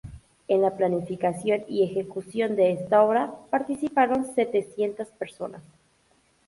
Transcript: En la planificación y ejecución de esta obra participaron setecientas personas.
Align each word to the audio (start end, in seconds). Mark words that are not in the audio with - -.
En 0.47 0.63
la 0.63 0.75
planificación 0.75 1.61
y 1.67 1.83
ejecución 1.83 2.55
de 2.55 2.71
esta 2.71 3.03
obra 3.03 3.35
participaron 3.51 4.33
setecientas 4.33 5.09
personas. 5.09 5.61